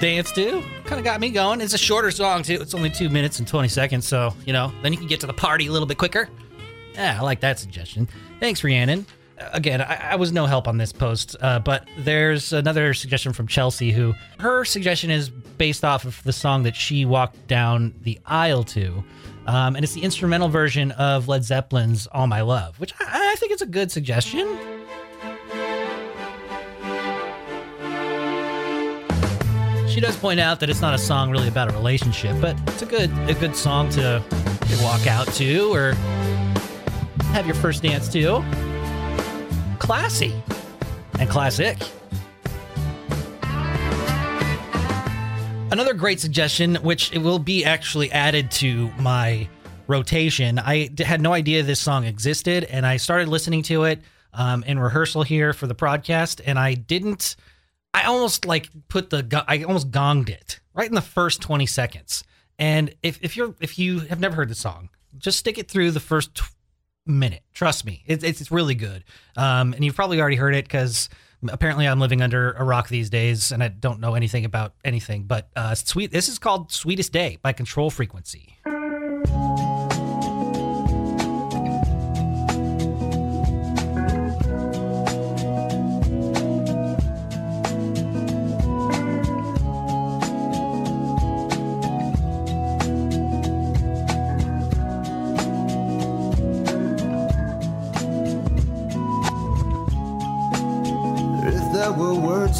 dance 0.00 0.32
to. 0.32 0.64
Kind 0.84 0.98
of 0.98 1.04
got 1.04 1.20
me 1.20 1.30
going. 1.30 1.60
It's 1.60 1.74
a 1.74 1.78
shorter 1.78 2.10
song 2.10 2.42
too. 2.42 2.58
It's 2.60 2.74
only 2.74 2.90
two 2.90 3.08
minutes 3.08 3.38
and 3.38 3.46
20 3.46 3.68
seconds, 3.68 4.04
so 4.04 4.34
you 4.46 4.52
know, 4.52 4.72
then 4.82 4.92
you 4.92 4.98
can 4.98 5.06
get 5.06 5.20
to 5.20 5.28
the 5.28 5.32
party 5.32 5.68
a 5.68 5.72
little 5.72 5.86
bit 5.86 5.96
quicker. 5.96 6.28
Yeah, 6.94 7.16
I 7.20 7.22
like 7.22 7.38
that 7.38 7.60
suggestion. 7.60 8.08
Thanks, 8.40 8.64
Rhiannon. 8.64 9.06
Uh, 9.40 9.50
Again, 9.52 9.80
I, 9.80 10.10
I 10.10 10.16
was 10.16 10.32
no 10.32 10.46
help 10.46 10.66
on 10.66 10.76
this 10.76 10.92
post, 10.92 11.36
uh, 11.40 11.60
but 11.60 11.86
there's 11.98 12.52
another 12.52 12.94
suggestion 12.94 13.32
from 13.32 13.46
Chelsea 13.46 13.92
who 13.92 14.12
her 14.40 14.64
suggestion 14.64 15.12
is 15.12 15.30
based 15.30 15.84
off 15.84 16.04
of 16.04 16.20
the 16.24 16.32
song 16.32 16.64
that 16.64 16.74
she 16.74 17.04
walked 17.04 17.46
down 17.46 17.94
the 18.02 18.18
aisle 18.26 18.64
to. 18.64 19.04
Um, 19.46 19.76
and 19.76 19.84
it's 19.84 19.94
the 19.94 20.02
instrumental 20.02 20.48
version 20.48 20.90
of 20.90 21.28
Led 21.28 21.44
Zeppelin's 21.44 22.08
All 22.08 22.26
My 22.26 22.40
Love, 22.40 22.80
which 22.80 22.92
I, 22.98 23.30
I 23.32 23.36
think 23.36 23.52
is 23.52 23.62
a 23.62 23.66
good 23.66 23.92
suggestion. 23.92 24.58
She 29.98 30.02
does 30.02 30.16
point 30.16 30.38
out 30.38 30.60
that 30.60 30.70
it's 30.70 30.80
not 30.80 30.94
a 30.94 30.98
song 30.98 31.28
really 31.28 31.48
about 31.48 31.72
a 31.72 31.72
relationship, 31.72 32.40
but 32.40 32.56
it's 32.68 32.82
a 32.82 32.86
good 32.86 33.10
a 33.28 33.34
good 33.34 33.56
song 33.56 33.90
to 33.90 34.22
walk 34.80 35.08
out 35.08 35.26
to 35.32 35.74
or 35.74 35.94
have 37.32 37.46
your 37.46 37.56
first 37.56 37.82
dance 37.82 38.08
to. 38.12 38.44
Classy 39.80 40.40
and 41.18 41.28
classic. 41.28 41.78
Another 45.72 45.94
great 45.94 46.20
suggestion, 46.20 46.76
which 46.76 47.12
it 47.12 47.18
will 47.18 47.40
be 47.40 47.64
actually 47.64 48.12
added 48.12 48.52
to 48.52 48.92
my 49.00 49.48
rotation. 49.88 50.60
I 50.60 50.90
had 50.96 51.20
no 51.20 51.32
idea 51.32 51.64
this 51.64 51.80
song 51.80 52.04
existed, 52.04 52.62
and 52.62 52.86
I 52.86 52.98
started 52.98 53.26
listening 53.26 53.64
to 53.64 53.82
it 53.82 54.00
um, 54.32 54.62
in 54.62 54.78
rehearsal 54.78 55.24
here 55.24 55.52
for 55.52 55.66
the 55.66 55.74
podcast, 55.74 56.40
and 56.46 56.56
I 56.56 56.74
didn't. 56.74 57.34
I 57.98 58.06
almost 58.06 58.44
like 58.46 58.70
put 58.88 59.10
the 59.10 59.44
I 59.48 59.62
almost 59.64 59.90
gonged 59.90 60.28
it 60.28 60.60
right 60.74 60.88
in 60.88 60.94
the 60.94 61.00
first 61.00 61.42
20 61.42 61.66
seconds. 61.66 62.24
And 62.58 62.94
if, 63.02 63.18
if 63.22 63.36
you're 63.36 63.54
if 63.60 63.78
you 63.78 64.00
have 64.00 64.20
never 64.20 64.36
heard 64.36 64.48
the 64.48 64.54
song, 64.54 64.90
just 65.16 65.38
stick 65.38 65.58
it 65.58 65.68
through 65.68 65.90
the 65.90 66.00
first 66.00 66.34
tw- 66.34 66.50
minute. 67.06 67.42
Trust 67.52 67.84
me, 67.84 68.04
it's 68.06 68.22
it's, 68.22 68.40
it's 68.40 68.50
really 68.50 68.74
good. 68.74 69.04
Um, 69.36 69.72
and 69.72 69.84
you've 69.84 69.96
probably 69.96 70.20
already 70.20 70.36
heard 70.36 70.54
it 70.54 70.64
because 70.64 71.08
apparently 71.48 71.86
I'm 71.86 71.98
living 72.00 72.22
under 72.22 72.52
a 72.52 72.64
rock 72.64 72.88
these 72.88 73.10
days 73.10 73.50
and 73.52 73.62
I 73.62 73.68
don't 73.68 74.00
know 74.00 74.14
anything 74.14 74.44
about 74.44 74.74
anything. 74.84 75.24
But 75.24 75.48
uh, 75.56 75.74
sweet, 75.74 76.12
this 76.12 76.28
is 76.28 76.38
called 76.38 76.70
"Sweetest 76.70 77.12
Day" 77.12 77.38
by 77.42 77.52
Control 77.52 77.90
Frequency. 77.90 78.56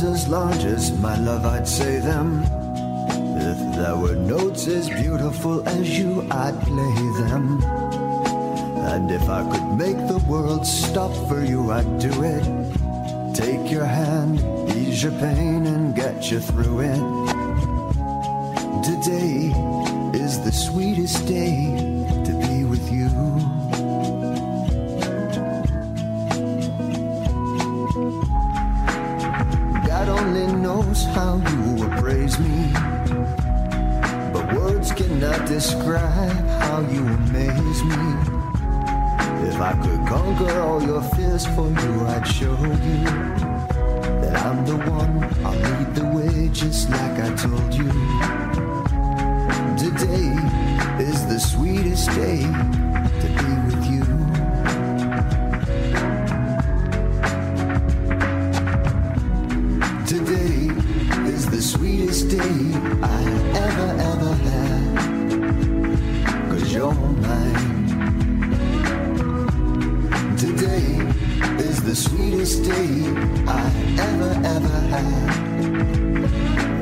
As 0.02 0.28
large 0.28 0.64
as 0.64 0.92
my 0.98 1.16
love, 1.18 1.44
I'd 1.44 1.66
say 1.66 1.98
them. 1.98 2.42
If 3.36 3.76
there 3.76 3.96
were 3.96 4.14
notes 4.14 4.66
as 4.68 4.88
beautiful 4.88 5.66
as 5.68 5.98
you, 5.98 6.26
I'd 6.30 6.60
play 6.62 6.94
them. 7.22 7.62
And 8.92 9.10
if 9.10 9.28
I 9.28 9.42
could 9.50 9.76
make 9.76 9.96
the 10.08 10.22
world 10.28 10.66
stop 10.66 11.12
for 11.28 11.44
you, 11.44 11.70
I'd 11.72 11.98
do 11.98 12.22
it. 12.22 13.34
Take 13.34 13.70
your 13.70 13.84
hand, 13.84 14.40
ease 14.76 15.02
your 15.02 15.12
pain, 15.12 15.66
and 15.66 15.94
get 15.94 16.30
you 16.30 16.40
through 16.40 16.80
it. 16.80 17.02
Today 18.84 19.52
is 20.14 20.40
the 20.44 20.52
sweetest 20.52 21.26
day 21.26 21.97
how 31.04 31.36
you 31.50 31.84
appraise 31.86 32.38
me. 32.38 32.72
But 34.32 34.52
words 34.54 34.92
cannot 34.92 35.46
describe 35.46 36.46
how 36.62 36.80
you 36.80 37.06
amaze 37.06 37.82
me. 37.84 38.38
If 39.48 39.60
I 39.60 39.72
could 39.82 40.06
conquer 40.06 40.60
all 40.60 40.82
your 40.82 41.02
fears 41.14 41.46
for 41.46 41.68
you, 41.68 42.06
I'd 42.06 42.26
show 42.26 42.56
you 42.86 43.04
that 44.22 44.34
I'm 44.46 44.64
the 44.64 44.76
one. 44.76 45.24
I'll 45.44 45.58
lead 45.58 45.94
the 45.94 46.06
way 46.16 46.48
just 46.52 46.90
like 46.90 47.18
I 47.20 47.34
told 47.34 47.74
you. 47.74 47.88
Today 49.78 50.28
is 51.02 51.26
the 51.26 51.38
sweetest 51.38 52.08
day 52.10 52.42
to 52.42 53.28
be 53.38 53.67
the 72.56 72.68
day 72.68 73.04
I 73.46 73.70
ever, 74.00 74.32
ever 74.46 74.80
had. 74.88 75.34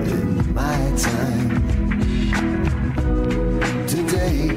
In 0.09 0.55
my 0.55 0.93
time. 0.97 1.49
Today 3.89 4.51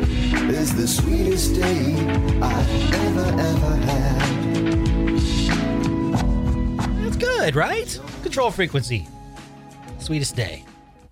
is 0.53 0.75
the 0.75 0.87
sweetest 0.87 1.55
day 1.55 1.95
I 2.41 2.61
ever, 2.93 3.25
ever 3.41 3.75
had. 3.87 4.19
That's 7.03 7.17
good, 7.17 7.55
right? 7.55 7.99
Control 8.21 8.51
Frequency, 8.51 9.07
Sweetest 9.97 10.35
Day. 10.35 10.63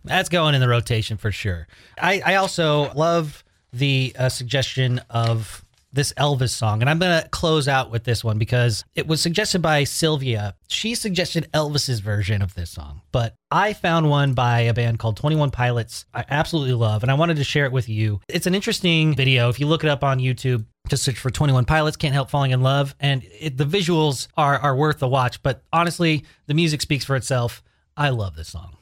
That's 0.04 0.30
going 0.30 0.54
in 0.54 0.62
the 0.62 0.70
rotation 0.70 1.18
for 1.18 1.32
sure. 1.32 1.68
I, 2.00 2.22
I 2.24 2.36
also 2.36 2.94
love 2.94 3.44
the 3.74 4.16
uh, 4.18 4.30
suggestion 4.30 5.02
of 5.10 5.66
this 5.98 6.14
Elvis 6.14 6.52
song, 6.52 6.82
and 6.82 6.90
I'm 6.90 7.00
going 7.00 7.24
to 7.24 7.28
close 7.30 7.68
out 7.68 7.90
with 7.90 8.04
this 8.04 8.24
one 8.24 8.38
because 8.38 8.86
it 8.94 9.08
was 9.08 9.20
suggested 9.20 9.64
by 9.64 9.84
Sylvia. 9.84 10.54
She 10.68 10.94
suggested 10.94 11.50
Elvis's 11.56 12.02
version 12.02 12.44
of 12.44 12.54
this 12.54 12.70
song, 12.70 13.02
but 13.12 13.34
I 13.50 13.74
found 13.74 14.08
one 14.08 14.36
by 14.36 14.62
a 14.62 14.76
band 14.76 15.00
called 15.00 15.18
21 15.18 15.50
Pilots. 15.50 16.06
I 16.14 16.24
absolutely 16.30 16.76
love, 16.76 17.02
and 17.02 17.12
I 17.12 17.16
wanted 17.16 17.38
to 17.38 17.44
share 17.44 17.66
it 17.66 17.72
with 17.72 17.90
you. 17.90 18.22
It's 18.30 18.46
an 18.46 18.54
interesting 18.54 19.16
video. 19.16 19.50
If 19.50 19.60
you 19.60 19.66
look 19.66 19.84
it 19.84 19.90
up 19.90 20.04
on 20.04 20.20
YouTube, 20.20 20.66
just 20.88 21.02
search 21.02 21.18
for 21.18 21.32
21 21.32 21.66
Pilots, 21.66 21.98
Can't 21.98 22.14
Help 22.14 22.30
Falling 22.30 22.52
in 22.52 22.62
Love, 22.62 22.96
and 23.00 23.24
it, 23.40 23.58
the 23.58 23.66
visuals 23.66 24.28
are, 24.38 24.60
are 24.60 24.76
worth 24.76 25.00
the 25.00 25.08
watch. 25.08 25.42
But 25.42 25.64
honestly, 25.74 26.26
the 26.46 26.54
music 26.54 26.82
speaks 26.82 27.06
for 27.06 27.16
itself. 27.16 27.64
I 27.98 28.10
love 28.10 28.36
this 28.36 28.50
song. 28.50 28.77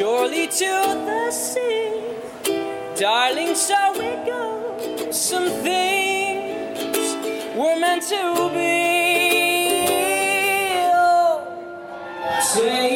Me 0.00 0.48
to 0.48 0.72
the 1.06 1.30
sea. 1.30 2.02
Darling, 2.96 3.54
so 3.54 3.92
we 3.92 4.10
go. 4.26 5.10
Some 5.12 5.48
things 5.62 7.14
were 7.54 7.78
meant 7.78 8.02
to 8.08 8.50
be. 8.52 9.84
Oh, 10.92 11.46
take 12.54 12.93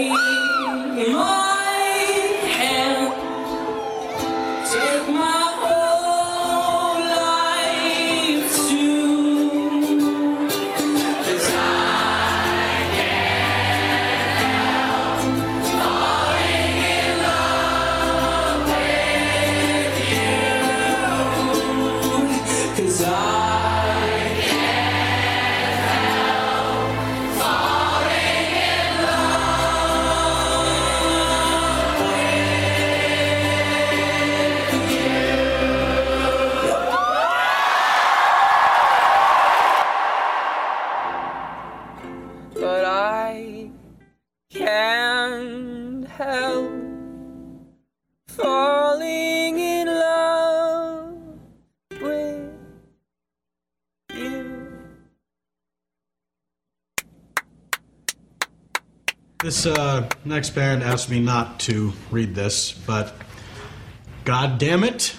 This 59.49 59.65
uh, 59.65 60.07
next 60.27 60.51
band 60.51 60.83
asked 60.83 61.09
me 61.09 61.21
not 61.21 61.59
to 61.61 61.95
read 62.11 62.35
this, 62.35 62.71
but 62.71 63.15
god 64.27 64.59
damn 64.59 64.85
it, 64.85 65.17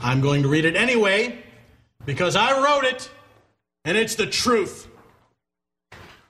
I'm 0.00 0.20
going 0.20 0.44
to 0.44 0.48
read 0.48 0.64
it 0.64 0.76
anyway 0.76 1.42
because 2.06 2.36
I 2.36 2.62
wrote 2.62 2.84
it 2.84 3.10
and 3.84 3.98
it's 3.98 4.14
the 4.14 4.26
truth. 4.26 4.86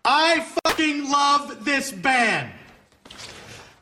I 0.02 0.48
fucking 0.64 1.10
love 1.10 1.62
this 1.62 1.92
band. 1.92 2.52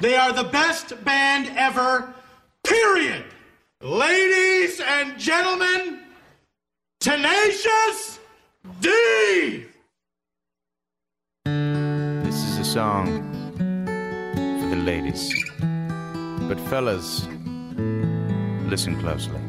They 0.01 0.17
are 0.17 0.33
the 0.33 0.49
best 0.51 1.05
band 1.05 1.57
ever, 1.57 2.13
period. 2.65 3.23
Ladies 3.81 4.81
and 4.81 5.17
gentlemen, 5.17 6.01
Tenacious 6.99 8.19
D! 8.81 9.67
This 11.45 12.35
is 12.35 12.59
a 12.59 12.65
song 12.65 13.30
ladies. 14.81 15.35
But 16.49 16.59
fellas, 16.69 17.27
listen 18.67 18.99
closely. 19.01 19.41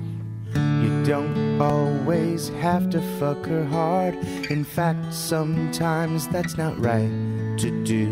You 0.56 1.04
don't 1.04 1.62
always 1.62 2.50
have 2.60 2.90
to 2.92 3.02
fuck 3.20 3.46
her 3.46 3.66
hard. 3.66 4.16
In 4.50 4.64
fact, 4.64 5.14
sometimes 5.14 6.28
that's 6.28 6.58
not 6.58 6.78
right 6.80 7.10
to 7.58 7.84
do. 7.84 8.08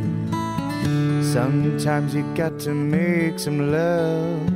Sometimes 1.23 2.15
you 2.15 2.23
got 2.35 2.59
to 2.59 2.73
make 2.73 3.37
some 3.39 3.71
love 3.71 4.47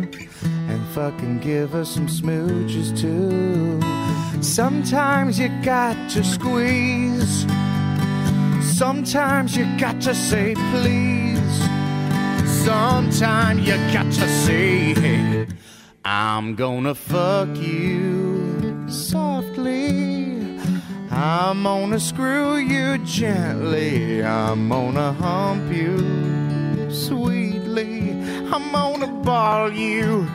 and 0.70 0.88
fucking 0.94 1.40
give 1.40 1.72
her 1.72 1.86
some 1.86 2.08
smooches 2.08 2.98
too. 3.00 3.80
Sometimes 4.42 5.38
you 5.38 5.50
got 5.64 5.96
to 6.12 6.24
squeeze. 6.24 7.46
Sometimes 8.78 9.56
you 9.56 9.66
got 9.78 10.02
to 10.02 10.16
say 10.16 10.56
please. 10.72 11.23
Sometimes 12.64 13.68
you 13.68 13.76
got 13.92 14.06
to 14.06 14.28
say, 14.46 14.94
hey, 14.94 15.48
I'm 16.06 16.56
gonna 16.56 16.96
fuck 16.96 17.58
you 17.58 18.88
softly. 18.88 20.58
I'm 21.12 21.64
gonna 21.64 22.00
screw 22.00 22.56
you 22.56 23.00
gently. 23.00 24.24
I'm 24.24 24.70
gonna 24.70 25.12
hump 25.12 25.74
you 25.74 26.90
sweetly. 26.90 28.12
I'm 28.54 28.72
gonna 28.72 29.08
ball 29.08 29.70
you 29.70 30.26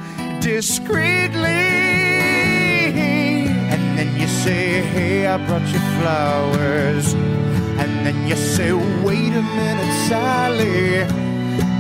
discreetly. 0.42 1.40
And 3.72 3.98
then 3.98 4.20
you 4.20 4.28
say, 4.28 4.82
hey, 4.82 5.26
I 5.26 5.38
brought 5.46 5.66
you 5.72 5.80
flowers. 5.98 7.14
And 7.14 8.04
then 8.04 8.26
you 8.28 8.36
say, 8.36 8.72
wait 9.02 9.32
a 9.32 9.42
minute, 9.42 10.08
Sally. 10.08 11.27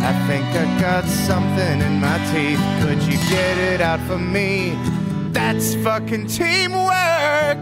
I 0.00 0.12
think 0.26 0.44
I 0.46 0.80
got 0.80 1.04
something 1.04 1.80
in 1.80 2.00
my 2.00 2.18
teeth. 2.32 2.60
Could 2.82 3.02
you 3.02 3.18
get 3.28 3.58
it 3.58 3.80
out 3.80 4.00
for 4.00 4.18
me? 4.18 4.76
That's 5.32 5.74
fucking 5.76 6.26
teamwork. 6.28 7.58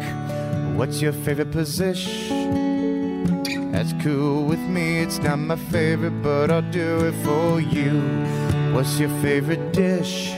What's 0.76 1.00
your 1.00 1.12
favorite 1.12 1.50
position? 1.50 3.42
That's 3.72 3.92
cool 4.02 4.44
with 4.44 4.60
me. 4.60 4.98
It's 5.00 5.18
not 5.18 5.38
my 5.38 5.56
favorite, 5.56 6.22
but 6.22 6.50
I'll 6.50 6.70
do 6.70 7.06
it 7.06 7.14
for 7.24 7.60
you. 7.60 8.00
What's 8.72 8.98
your 8.98 9.10
favorite 9.20 9.72
dish? 9.72 10.32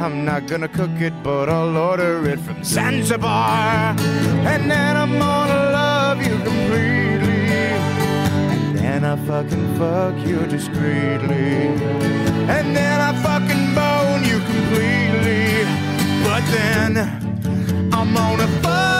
I'm 0.00 0.24
not 0.24 0.46
gonna 0.46 0.68
cook 0.68 1.00
it, 1.00 1.12
but 1.22 1.48
I'll 1.48 1.76
order 1.76 2.26
it 2.26 2.40
from 2.40 2.64
Zanzibar. 2.64 3.94
And 4.48 4.70
then 4.70 4.96
I'm 4.96 5.18
gonna 5.18 5.70
love 5.72 6.22
you 6.22 6.38
completely. 6.38 7.39
I 9.10 9.16
fucking 9.26 9.74
fuck 9.76 10.14
you 10.24 10.46
discreetly. 10.46 11.66
And 12.46 12.76
then 12.76 13.00
I 13.00 13.12
fucking 13.24 13.74
bone 13.74 14.22
you 14.22 14.38
completely. 14.38 15.64
But 16.22 16.44
then 16.52 17.92
I'm 17.92 18.14
gonna 18.14 18.46
fuck 18.62 18.99